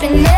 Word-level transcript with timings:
laughing 0.00 0.37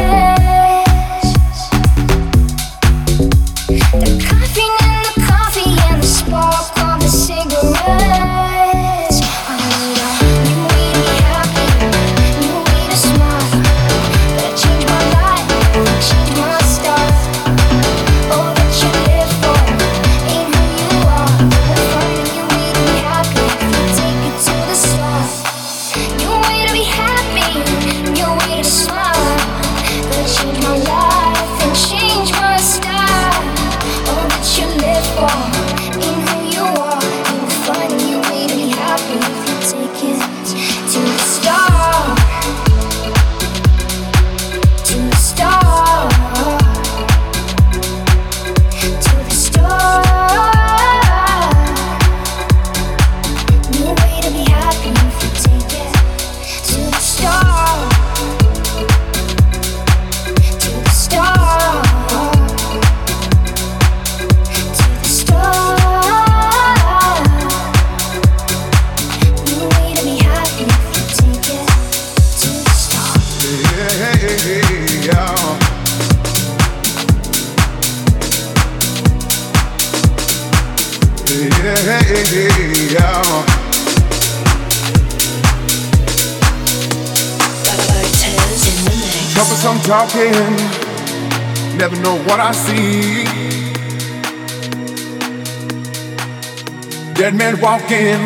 Walking, 97.91 98.23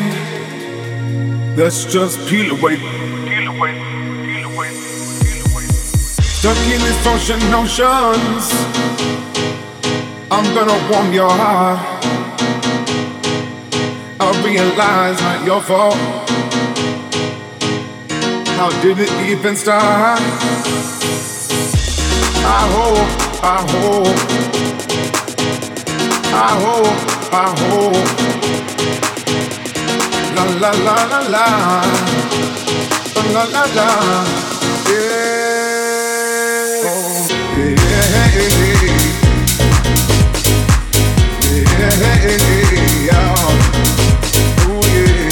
let's 1.56 1.86
just 1.86 2.18
peel 2.28 2.54
away. 2.54 2.76
Peel 2.76 3.48
away, 3.48 3.72
peel 3.72 4.44
away, 4.52 4.68
peel 5.22 5.40
away. 5.50 5.64
Stuck 6.20 6.58
in 6.68 6.80
these 6.84 7.06
ocean 7.06 7.40
notions, 7.50 8.52
I'm 10.30 10.44
gonna 10.54 10.78
warm 10.90 11.14
your 11.14 11.30
heart. 11.30 11.80
I 14.20 14.42
realize 14.44 15.18
not 15.22 15.46
your 15.46 15.62
fault. 15.62 15.96
How 18.58 18.68
did 18.82 18.98
it 18.98 19.12
even 19.30 19.56
start? 19.56 20.20
I 22.44 22.68
hope, 22.76 23.08
I 23.42 23.60
hope, 23.72 24.18
I 26.34 26.50
hope, 26.60 27.32
I 27.32 27.48
hope. 27.60 28.33
La 30.34 30.44
la 30.44 30.70
la 30.70 30.94
la 31.10 31.20
la, 31.30 31.46
la 33.32 33.44
la 33.44 33.62
la, 33.76 33.88
yeah. 34.88 35.14
Oh, 36.84 37.28
yeah, 37.56 38.06
yeah, 38.14 38.28
yeah, 42.24 42.50
yeah. 43.08 43.34
Ooh, 44.68 44.84
yeah. 44.94 45.30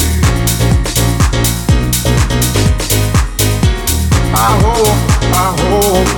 I 4.35 4.37
hope, 4.63 5.01
I 5.35 5.37
hope 5.63 6.11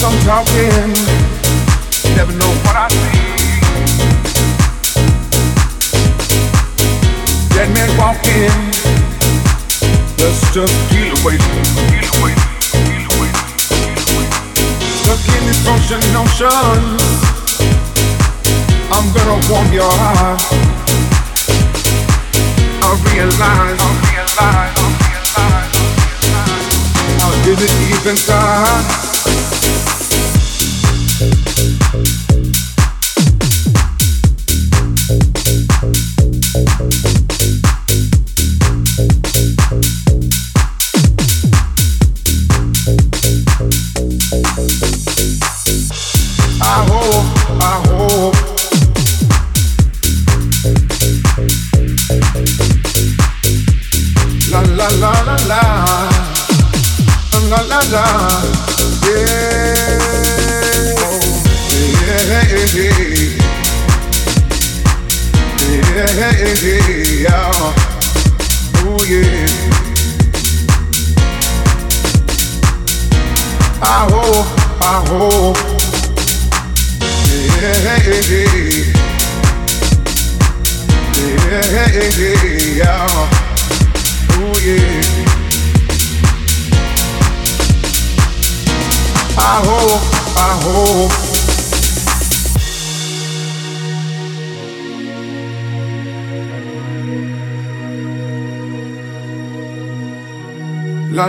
some 0.00 0.18
talking, 0.20 0.94
never 2.16 2.32
know 2.32 2.52
what 2.64 2.74
I 2.74 2.88
see. 2.88 3.20
Dead 7.52 7.68
man 7.76 7.90
walking, 8.00 8.48
let's 10.16 10.40
just 10.54 10.72
peel 10.88 11.12
away, 11.20 11.36
peel 11.36 12.08
away. 12.16 12.34
Stuck 15.02 15.20
in 15.36 15.42
this 15.44 15.60
ocean 15.68 16.02
notions. 16.16 17.02
I'm 18.90 19.06
gonna 19.12 19.38
warm 19.52 19.70
your 19.70 19.92
heart. 20.00 20.40
I 22.82 22.90
realize, 23.12 23.80
I 23.80 23.90
realize, 24.08 24.99
Did 27.50 27.58
it 27.62 27.98
even 27.98 28.16
start? 28.16 29.09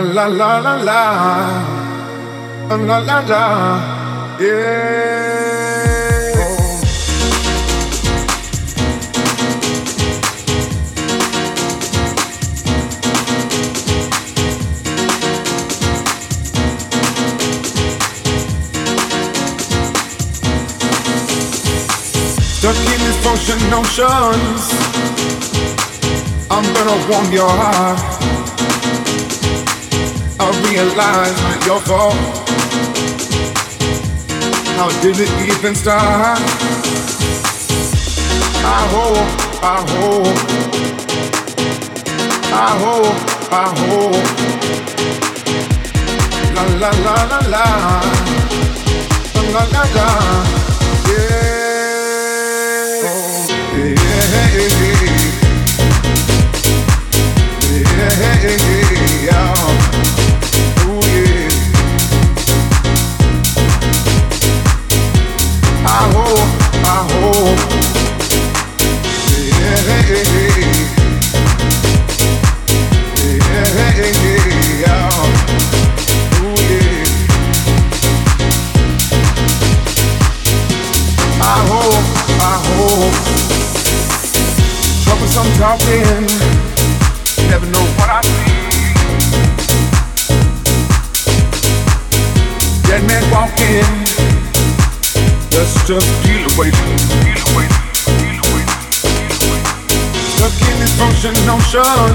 La 0.02 0.26
la 0.26 0.58
la 0.58 0.76
la 0.76 0.76
la. 0.82 1.78
La 2.70 2.98
la 2.98 3.42
yeah. 4.40 5.52
In 22.64 22.98
these 22.98 23.70
notions. 23.70 24.62
I'm 26.50 26.64
gonna 26.74 26.96
warm 27.08 27.32
your 27.32 27.48
heart 27.48 28.11
I 30.44 30.50
realize 30.68 31.38
your 31.66 31.80
fault. 31.80 32.16
How 34.76 34.88
did 35.00 35.16
it 35.20 35.30
even 35.48 35.74
start? 35.76 36.40
I 38.64 38.80
hope, 38.94 39.30
I 39.62 39.78
hope, 39.94 40.38
I 42.52 42.70
hope, 42.82 43.18
I 43.52 43.66
hope. 43.82 44.26
La 46.54 46.62
la 46.82 46.90
la 47.06 47.16
la 47.30 47.40
la, 47.54 47.66
la 49.52 49.62
la 49.74 49.84
la, 49.96 50.08
yeah. 51.08 51.92
Oh, 53.06 53.46
yeah, 53.76 54.81
notions. 101.74 102.11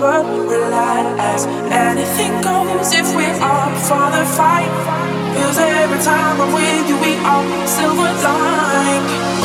but 0.00 0.24
relax. 0.48 1.20
as 1.20 1.46
anything 1.70 2.32
goes 2.40 2.90
if 2.94 3.06
we're 3.14 3.38
up 3.42 3.72
for 3.84 4.06
the 4.16 4.24
fight. 4.24 4.72
Cause 5.36 5.58
every 5.58 6.02
time 6.02 6.40
I'm 6.40 6.52
with 6.54 6.88
you, 6.88 6.96
we 7.04 7.12
are 7.16 7.66
silver 7.66 8.10
lined. 8.24 9.39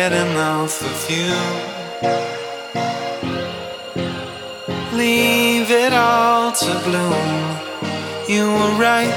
get 0.00 0.12
enough 0.12 0.80
of 0.90 0.98
you. 1.10 1.34
Leave 4.96 5.70
it 5.72 5.92
all 5.92 6.52
to 6.52 6.72
bloom. 6.86 7.36
You 8.32 8.44
were 8.58 8.74
right. 8.88 9.16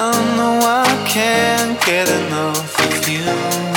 I 0.00 0.10
know 0.36 0.54
I 0.84 0.88
can't 1.16 1.78
get 1.84 2.08
enough 2.20 2.72
of 2.86 3.08
you. 3.08 3.67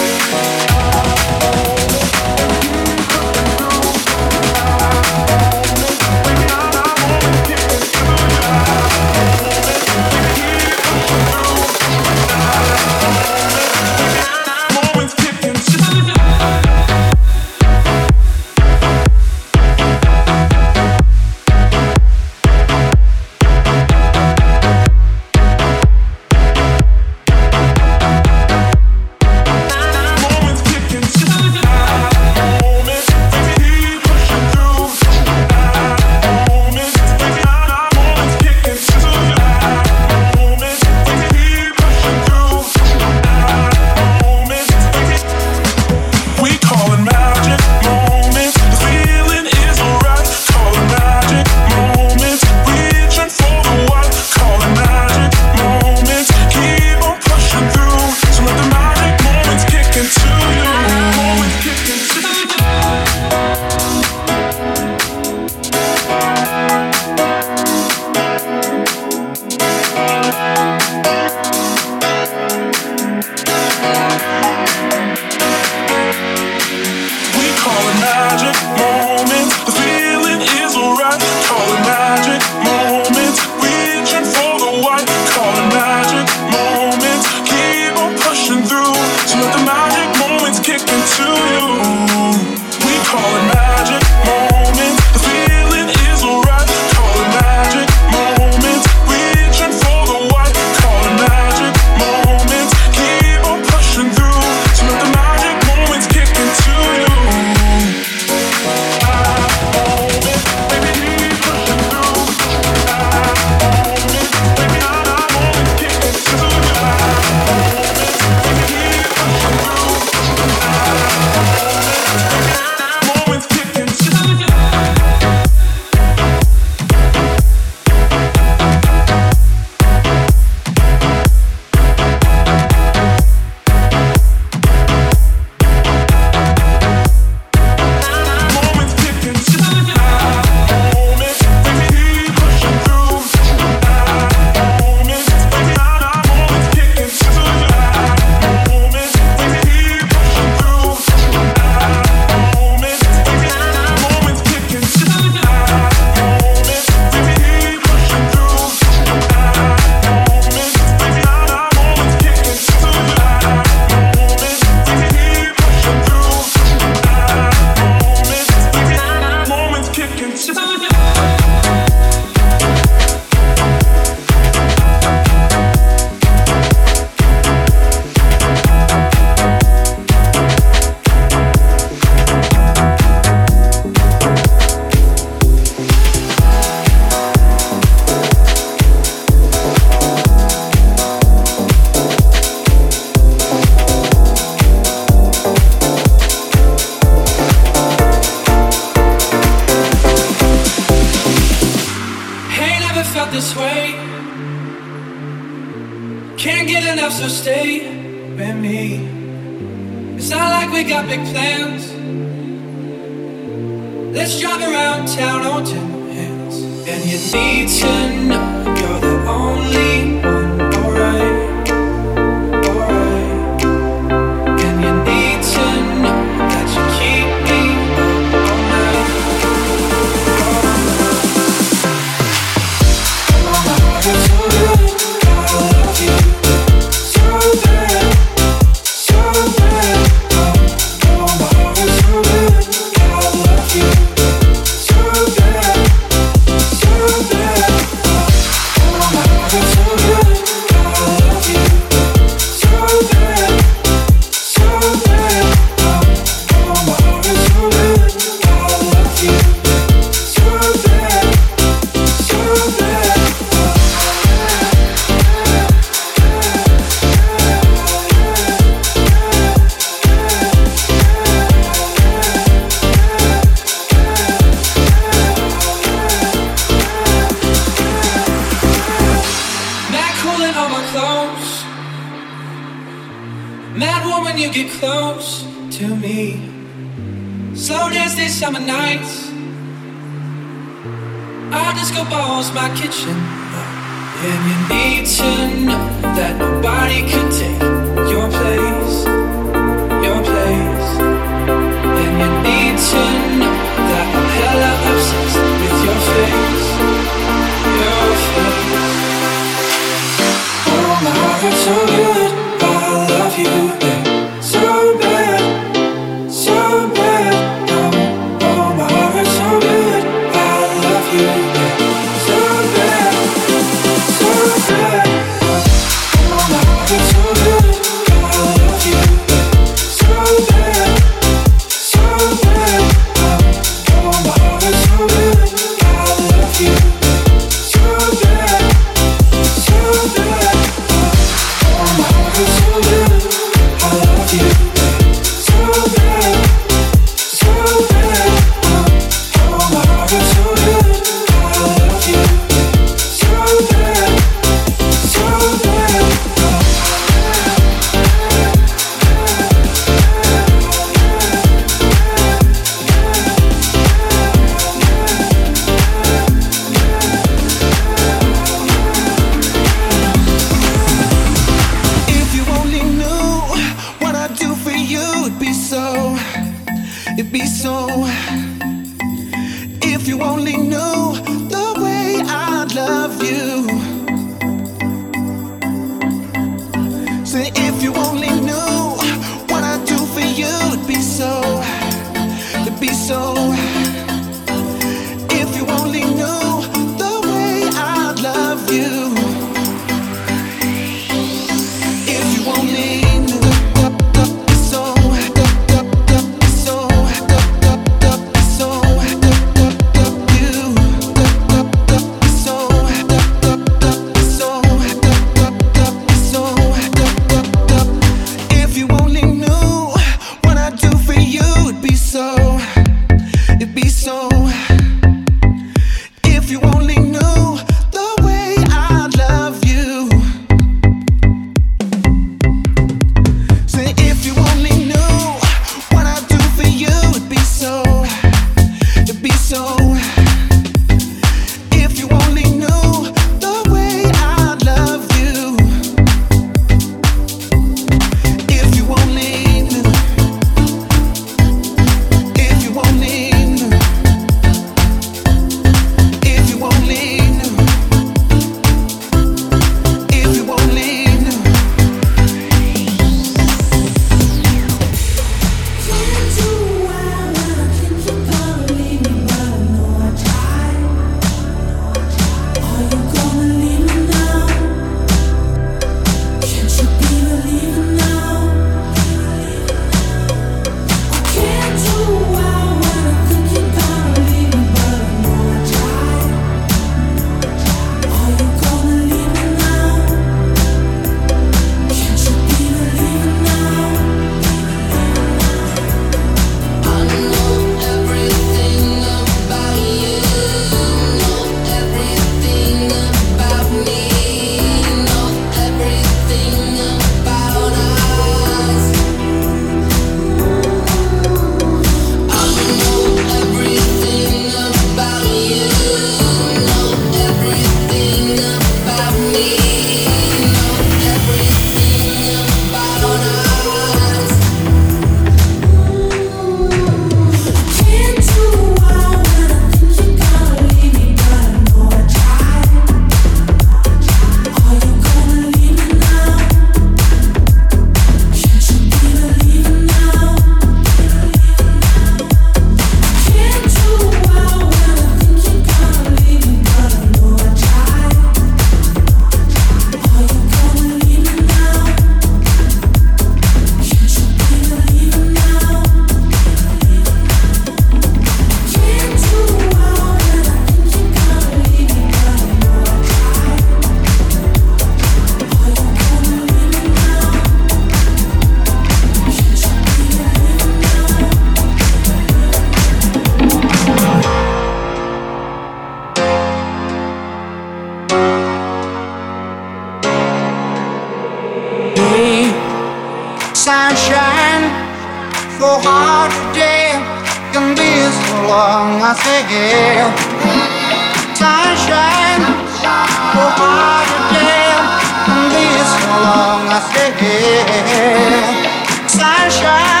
Sunshine 599.07 600.00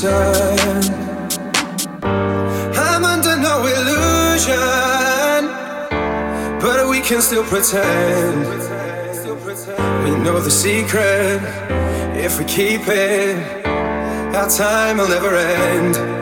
sun. 0.00 0.80
I'm 2.02 3.04
under 3.04 3.36
no 3.36 3.66
illusion, 3.76 5.42
but 6.60 6.88
we 6.88 7.00
can 7.00 7.20
still 7.20 7.44
pretend. 7.44 8.46
We 10.04 10.10
know 10.24 10.40
the 10.40 10.50
secret 10.50 11.40
if 12.16 12.38
we 12.38 12.44
keep 12.46 12.88
it. 12.88 13.66
Our 14.34 14.48
time 14.48 14.98
will 14.98 15.08
never 15.08 15.36
end. 15.36 16.19